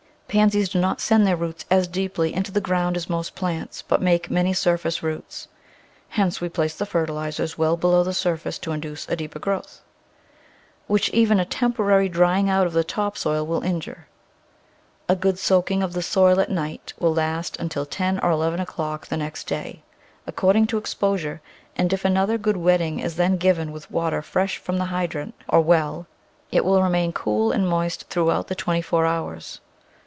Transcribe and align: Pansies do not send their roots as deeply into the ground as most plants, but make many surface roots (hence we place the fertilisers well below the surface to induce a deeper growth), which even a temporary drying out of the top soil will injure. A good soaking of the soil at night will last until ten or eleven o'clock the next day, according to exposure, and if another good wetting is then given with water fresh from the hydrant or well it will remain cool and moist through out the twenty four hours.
Pansies 0.41 0.69
do 0.69 0.79
not 0.79 1.01
send 1.01 1.27
their 1.27 1.35
roots 1.35 1.65
as 1.69 1.89
deeply 1.89 2.33
into 2.33 2.53
the 2.53 2.61
ground 2.61 2.95
as 2.95 3.09
most 3.09 3.35
plants, 3.35 3.81
but 3.85 4.01
make 4.01 4.31
many 4.31 4.53
surface 4.53 5.03
roots 5.03 5.49
(hence 6.07 6.39
we 6.39 6.47
place 6.47 6.73
the 6.73 6.85
fertilisers 6.85 7.57
well 7.57 7.75
below 7.75 8.01
the 8.01 8.13
surface 8.13 8.57
to 8.59 8.71
induce 8.71 9.05
a 9.09 9.17
deeper 9.17 9.39
growth), 9.39 9.81
which 10.87 11.09
even 11.09 11.37
a 11.37 11.43
temporary 11.43 12.07
drying 12.07 12.49
out 12.49 12.65
of 12.65 12.71
the 12.71 12.81
top 12.85 13.17
soil 13.17 13.45
will 13.45 13.61
injure. 13.61 14.07
A 15.09 15.17
good 15.17 15.37
soaking 15.37 15.83
of 15.83 15.91
the 15.91 16.01
soil 16.01 16.39
at 16.39 16.49
night 16.49 16.93
will 16.97 17.13
last 17.13 17.57
until 17.57 17.85
ten 17.85 18.17
or 18.19 18.31
eleven 18.31 18.61
o'clock 18.61 19.07
the 19.07 19.17
next 19.17 19.47
day, 19.47 19.81
according 20.25 20.65
to 20.67 20.77
exposure, 20.77 21.41
and 21.75 21.91
if 21.91 22.05
another 22.05 22.37
good 22.37 22.55
wetting 22.55 22.99
is 23.01 23.17
then 23.17 23.35
given 23.35 23.73
with 23.73 23.91
water 23.91 24.21
fresh 24.21 24.55
from 24.55 24.77
the 24.77 24.85
hydrant 24.85 25.35
or 25.49 25.59
well 25.59 26.07
it 26.53 26.63
will 26.63 26.81
remain 26.81 27.11
cool 27.11 27.51
and 27.51 27.67
moist 27.67 28.07
through 28.09 28.31
out 28.31 28.47
the 28.47 28.55
twenty 28.55 28.81
four 28.81 29.05
hours. 29.05 29.59